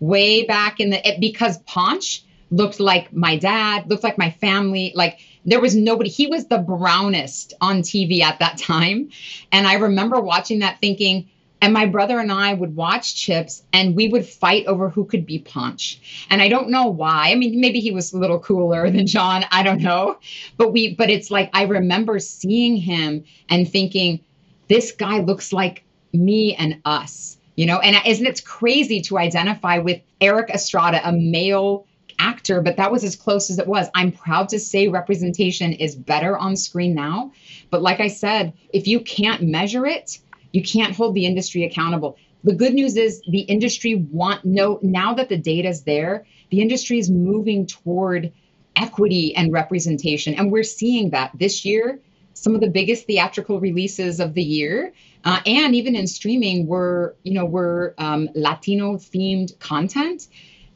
[0.00, 4.92] way back in the, it, because Ponch looked like my dad, looked like my family.
[4.94, 9.10] Like there was nobody, he was the brownest on TV at that time.
[9.52, 11.28] And I remember watching that thinking,
[11.62, 15.26] and my brother and I would watch Chips and we would fight over who could
[15.26, 16.00] be Ponch.
[16.30, 17.30] And I don't know why.
[17.30, 19.44] I mean, maybe he was a little cooler than John.
[19.50, 20.18] I don't know.
[20.56, 24.20] But we, but it's like I remember seeing him and thinking,
[24.68, 27.78] this guy looks like me and us, you know?
[27.78, 31.86] And isn't it crazy to identify with Erik Estrada, a male
[32.20, 33.88] actor, but that was as close as it was.
[33.94, 37.32] I'm proud to say representation is better on screen now.
[37.70, 40.18] But like I said, if you can't measure it,
[40.52, 42.18] you can't hold the industry accountable.
[42.44, 46.60] The good news is the industry want no now that the data is there, the
[46.60, 48.32] industry is moving toward
[48.76, 50.34] equity and representation.
[50.34, 52.00] And we're seeing that this year.
[52.32, 57.16] Some of the biggest theatrical releases of the year, uh, and even in streaming, were
[57.22, 60.26] you know were um, Latino themed content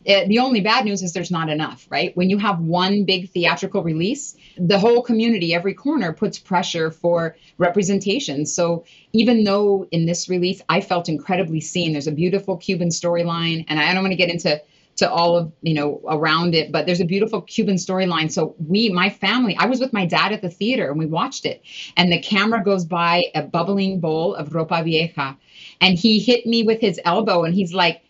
[0.05, 2.17] it, the only bad news is there's not enough, right?
[2.17, 7.37] When you have one big theatrical release, the whole community, every corner puts pressure for
[7.59, 8.47] representation.
[8.47, 13.65] So even though in this release I felt incredibly seen, there's a beautiful Cuban storyline,
[13.69, 14.61] and I don't want to get into
[14.97, 18.89] to all of you know around it but there's a beautiful cuban storyline so we
[18.91, 21.63] my family i was with my dad at the theater and we watched it
[21.97, 25.37] and the camera goes by a bubbling bowl of ropa vieja
[25.81, 28.03] and he hit me with his elbow and he's like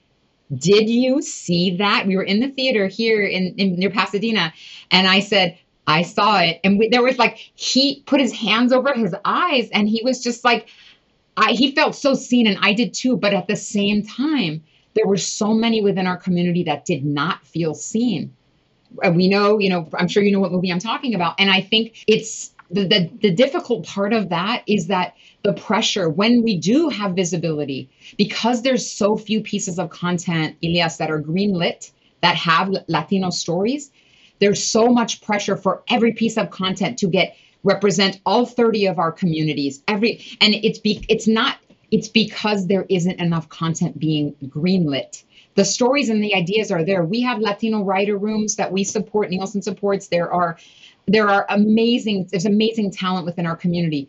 [0.56, 2.06] did you see that?
[2.06, 4.52] We were in the theater here in, in near Pasadena,
[4.90, 6.60] and I said, I saw it.
[6.64, 10.22] And we, there was like, he put his hands over his eyes and he was
[10.22, 10.68] just like,
[11.36, 13.16] I, he felt so seen, and I did too.
[13.16, 14.62] But at the same time,
[14.94, 18.34] there were so many within our community that did not feel seen.
[19.12, 21.34] We know, you know, I'm sure you know what movie I'm talking about.
[21.40, 26.08] And I think it's the, the, the difficult part of that is that the pressure
[26.08, 31.20] when we do have visibility, because there's so few pieces of content, Elias, that are
[31.20, 31.92] greenlit
[32.22, 33.90] that have Latino stories,
[34.38, 38.98] there's so much pressure for every piece of content to get represent all 30 of
[38.98, 39.82] our communities.
[39.88, 41.58] Every and it's be it's not
[41.90, 45.22] it's because there isn't enough content being greenlit.
[45.54, 47.04] The stories and the ideas are there.
[47.04, 50.08] We have latino writer rooms that we support nielsen supports.
[50.08, 50.58] There are
[51.06, 54.08] there are amazing there's amazing talent within our community.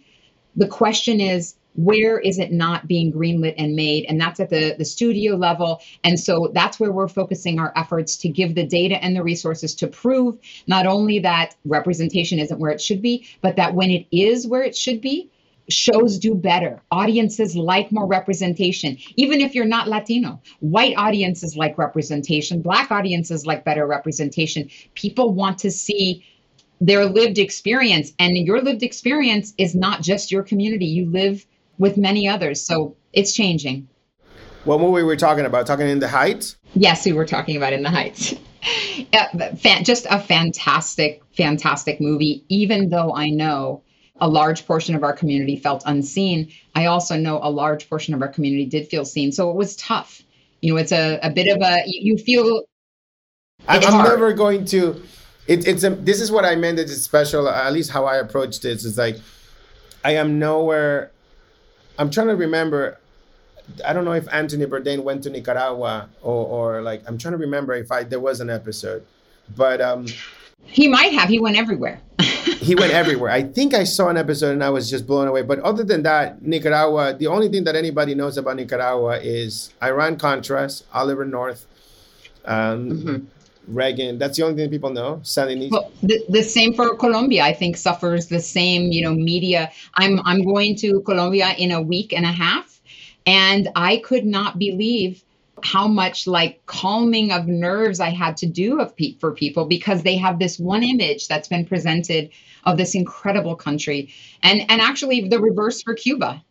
[0.56, 4.06] The question is where is it not being greenlit and made?
[4.06, 5.82] And that's at the, the studio level.
[6.04, 9.76] And so that's where we're focusing our efforts to give the data and the resources
[9.76, 10.38] to prove
[10.68, 14.64] not only that representation isn't where it should be but that when it is where
[14.64, 15.30] it should be
[15.68, 16.80] shows do better.
[16.92, 18.98] Audiences like more representation.
[19.16, 24.70] Even if you're not latino white audiences like representation black audiences like better representation.
[24.94, 26.24] People want to see
[26.86, 31.46] their lived experience and your lived experience is not just your community you live
[31.80, 32.66] with many others.
[32.66, 33.88] So it's changing.
[34.66, 35.66] What movie were we talking about?
[35.66, 36.58] Talking in the Heights?
[36.76, 38.36] Yes, we were talking about in the Heights.
[39.84, 42.44] just a fantastic, fantastic movie.
[42.50, 43.82] Even though I know
[44.20, 48.22] a large portion of our community felt unseen, I also know a large portion of
[48.22, 49.32] our community did feel seen.
[49.32, 50.22] So it was tough.
[50.62, 52.64] You know, it's a, a bit of a, you feel.
[53.68, 55.02] I'm, I'm never going to.
[55.48, 56.80] It, it's a, this is what I meant.
[56.80, 57.48] It's special.
[57.48, 59.18] At least how I approach this is like,
[60.04, 61.12] I am nowhere
[61.98, 63.00] I'm trying to remember.
[63.86, 67.38] I don't know if Anthony Bourdain went to Nicaragua or, or like I'm trying to
[67.38, 69.06] remember if I there was an episode,
[69.56, 70.06] but um,
[70.64, 71.30] he might have.
[71.30, 72.00] He went everywhere.
[72.20, 73.32] he went everywhere.
[73.32, 75.42] I think I saw an episode and I was just blown away.
[75.42, 80.18] But other than that, Nicaragua, the only thing that anybody knows about Nicaragua is Iran
[80.18, 81.66] Contras, Oliver North,
[82.46, 83.26] um, mm-hmm.
[83.68, 84.18] Reagan.
[84.18, 85.20] That's the only thing people know.
[85.72, 87.44] Well, the, the same for Colombia.
[87.44, 89.72] I think suffers the same, you know, media.
[89.96, 92.80] I'm I'm going to Colombia in a week and a half,
[93.26, 95.24] and I could not believe
[95.64, 100.04] how much like calming of nerves I had to do of pe- for people because
[100.04, 102.30] they have this one image that's been presented
[102.66, 104.14] of this incredible country,
[104.44, 106.44] and and actually the reverse for Cuba.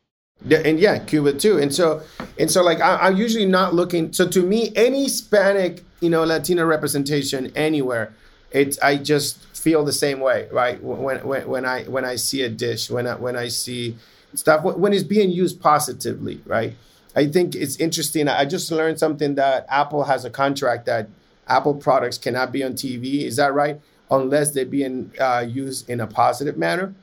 [0.51, 1.59] And yeah, Cuba too.
[1.59, 2.03] And so,
[2.39, 4.13] and so, like, I, am usually not looking.
[4.13, 8.13] So, to me, any Hispanic, you know, Latino representation anywhere,
[8.51, 10.83] it's I just feel the same way, right?
[10.83, 13.97] When when when I when I see a dish, when I when I see
[14.35, 16.77] stuff, when it's being used positively, right?
[17.17, 18.29] I think it's interesting.
[18.29, 21.09] I just learned something that Apple has a contract that
[21.47, 23.23] Apple products cannot be on TV.
[23.23, 23.81] Is that right?
[24.11, 26.95] Unless they're being uh, used in a positive manner.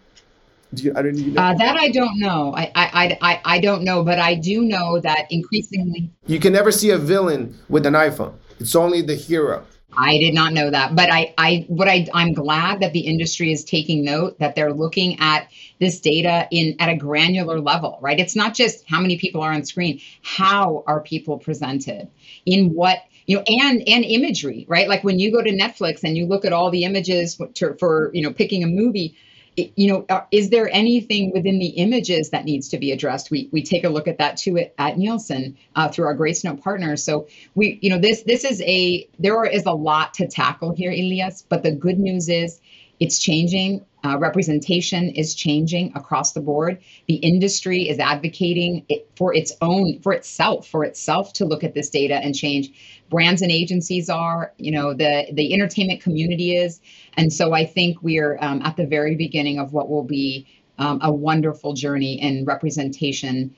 [0.73, 1.41] Do you, I don't you know?
[1.41, 2.53] uh, that I don't know.
[2.55, 6.11] I, I, I, I don't know, but I do know that increasingly.
[6.27, 8.35] You can never see a villain with an iPhone.
[8.59, 9.65] It's only the hero.
[9.97, 13.51] I did not know that, but I, I, what I, I'm glad that the industry
[13.51, 15.49] is taking note that they're looking at
[15.79, 18.17] this data in at a granular level, right?
[18.17, 19.99] It's not just how many people are on screen.
[20.21, 22.09] How are people presented?
[22.45, 26.17] In what you know and and imagery right like when you go to netflix and
[26.17, 29.15] you look at all the images for, for you know picking a movie
[29.57, 33.31] you know, uh, is there anything within the images that needs to be addressed?
[33.31, 36.61] We we take a look at that too at, at Nielsen uh, through our Gracenote
[36.61, 37.03] partners.
[37.03, 40.91] So we, you know, this this is a there is a lot to tackle here,
[40.91, 41.43] Elias.
[41.47, 42.61] But the good news is
[42.99, 43.85] it's changing.
[44.03, 46.79] Uh, representation is changing across the board.
[47.07, 51.75] The industry is advocating it for its own, for itself, for itself to look at
[51.75, 52.71] this data and change.
[53.11, 56.81] Brands and agencies are, you know, the the entertainment community is,
[57.15, 60.47] and so I think we're um, at the very beginning of what will be
[60.79, 63.55] um, a wonderful journey in representation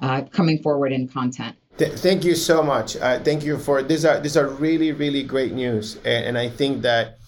[0.00, 1.56] uh, coming forward in content.
[1.76, 2.96] Th- thank you so much.
[2.96, 6.48] Uh, thank you for these are these are really really great news, and, and I
[6.48, 7.18] think that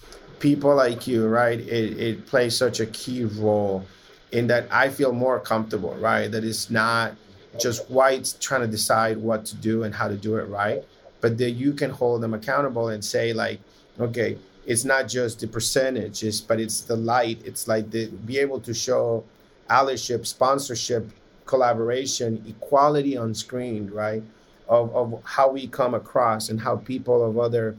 [0.40, 3.84] people like you, right, it, it plays such a key role
[4.32, 6.30] in that I feel more comfortable, right?
[6.30, 7.14] That it's not
[7.58, 10.84] just whites trying to decide what to do and how to do it right,
[11.20, 13.60] but that you can hold them accountable and say, like,
[14.00, 17.40] okay, it's not just the percentages, but it's the light.
[17.44, 19.24] It's like the be able to show
[19.70, 21.08] allyship, sponsorship,
[21.46, 24.22] collaboration, equality on screen, right?
[24.68, 27.76] Of, of how we come across and how people of other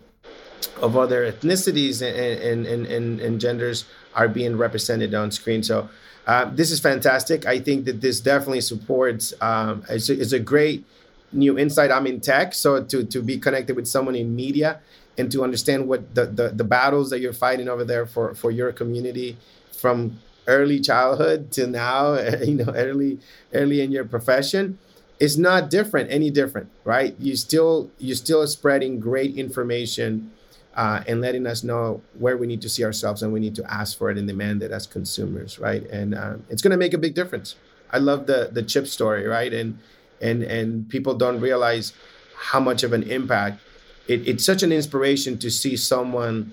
[0.81, 5.63] of other ethnicities and, and, and, and, genders are being represented on screen.
[5.63, 5.89] So
[6.27, 7.45] uh, this is fantastic.
[7.45, 9.33] I think that this definitely supports.
[9.41, 10.85] Um, it's, a, it's, a, great
[11.31, 11.91] new insight.
[11.91, 14.79] I'm in tech, so to to be connected with someone in media
[15.17, 18.51] and to understand what the, the, the battles that you're fighting over there for for
[18.51, 19.37] your community
[19.71, 23.19] from early childhood to now, you know, early
[23.53, 24.79] early in your profession
[25.19, 30.29] is not different any different right you still you're still spreading great information
[30.75, 33.73] uh, and letting us know where we need to see ourselves and we need to
[33.73, 35.83] ask for it and demand it as consumers, right?
[35.89, 37.55] And uh, it's going to make a big difference.
[37.91, 39.53] I love the the chip story, right?
[39.53, 39.79] And
[40.21, 41.93] and and people don't realize
[42.35, 43.61] how much of an impact.
[44.07, 46.51] It, it's such an inspiration to see someone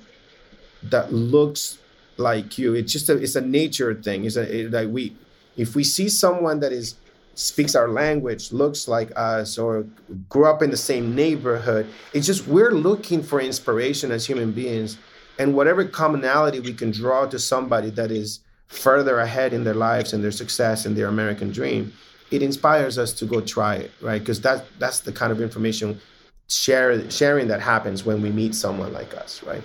[0.82, 1.78] that looks
[2.16, 2.74] like you.
[2.74, 4.24] It's just a it's a nature thing.
[4.24, 5.16] It's a it, like we
[5.56, 6.94] if we see someone that is
[7.34, 9.86] speaks our language, looks like us, or
[10.28, 11.86] grew up in the same neighborhood.
[12.12, 14.98] It's just we're looking for inspiration as human beings,
[15.38, 20.12] and whatever commonality we can draw to somebody that is further ahead in their lives
[20.12, 21.92] and their success and their American dream,
[22.30, 24.20] it inspires us to go try it, right?
[24.20, 26.00] Because that that's the kind of information
[26.48, 29.62] share sharing that happens when we meet someone like us, right?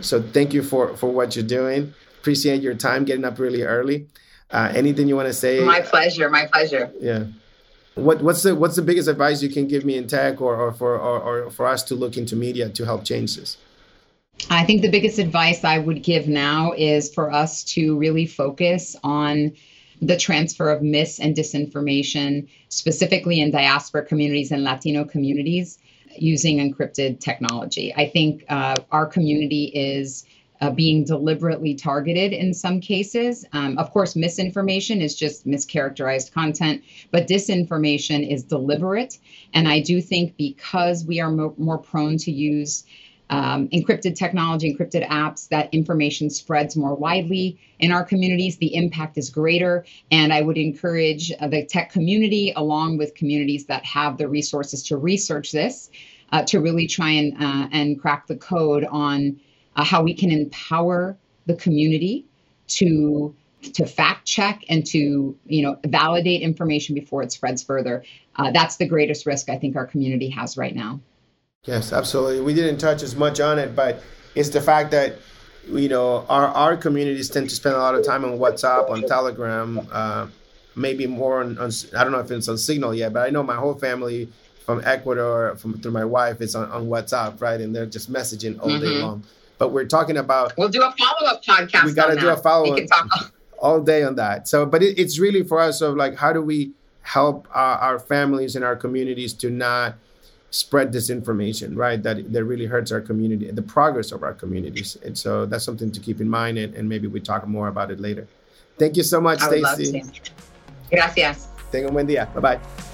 [0.00, 1.94] So thank you for for what you're doing.
[2.20, 4.06] Appreciate your time getting up really early.
[4.52, 5.64] Uh, anything you want to say?
[5.64, 6.28] My pleasure.
[6.28, 6.92] My pleasure.
[7.00, 7.24] Yeah.
[7.94, 10.72] What what's the what's the biggest advice you can give me in tech or, or
[10.72, 13.56] for or, or for us to look into media to help change this?
[14.48, 18.96] I think the biggest advice I would give now is for us to really focus
[19.04, 19.52] on
[20.00, 25.78] the transfer of mis and disinformation, specifically in diaspora communities and Latino communities,
[26.16, 27.92] using encrypted technology.
[27.94, 30.24] I think uh, our community is
[30.60, 33.44] uh, being deliberately targeted in some cases.
[33.52, 39.18] Um, of course, misinformation is just mischaracterized content, but disinformation is deliberate.
[39.54, 42.84] And I do think because we are mo- more prone to use
[43.30, 48.58] um, encrypted technology, encrypted apps, that information spreads more widely in our communities.
[48.58, 49.84] The impact is greater.
[50.10, 54.82] And I would encourage uh, the tech community, along with communities that have the resources
[54.88, 55.90] to research this,
[56.32, 59.40] uh, to really try and, uh, and crack the code on
[59.80, 61.16] uh, how we can empower
[61.46, 62.26] the community
[62.68, 68.04] to to fact check and to you know validate information before it spreads further.
[68.36, 71.00] Uh, that's the greatest risk i think our community has right now.
[71.64, 72.40] Yes absolutely.
[72.42, 74.02] We didn't touch as much on it but
[74.34, 75.16] it's the fact that
[75.66, 79.02] you know our, our communities tend to spend a lot of time on whatsapp on
[79.02, 80.26] telegram uh,
[80.76, 83.42] maybe more on, on, i don't know if it's on signal yet but i know
[83.42, 84.28] my whole family
[84.64, 87.60] from ecuador from through my wife is on, on whatsapp right?
[87.60, 88.84] And they're just messaging all mm-hmm.
[88.84, 89.24] day long
[89.60, 90.56] but we're talking about.
[90.56, 91.84] We'll do a follow up podcast.
[91.84, 94.48] We got to do a follow up all day on that.
[94.48, 97.98] So, but it, it's really for us of like, how do we help our, our
[97.98, 99.96] families and our communities to not
[100.50, 102.02] spread disinformation, right?
[102.02, 104.96] That that really hurts our community, the progress of our communities.
[105.04, 107.90] And so that's something to keep in mind, and, and maybe we talk more about
[107.90, 108.26] it later.
[108.78, 110.32] Thank you so much, Stacie.
[110.90, 111.48] Gracias.
[111.70, 112.32] Tenga un buen día.
[112.34, 112.89] Bye bye.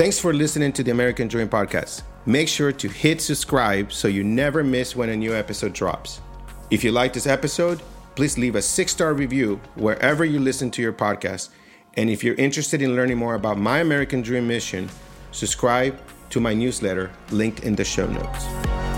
[0.00, 2.04] Thanks for listening to the American Dream Podcast.
[2.24, 6.22] Make sure to hit subscribe so you never miss when a new episode drops.
[6.70, 7.82] If you like this episode,
[8.14, 11.50] please leave a six star review wherever you listen to your podcast.
[11.98, 14.88] And if you're interested in learning more about my American Dream mission,
[15.32, 18.89] subscribe to my newsletter linked in the show notes.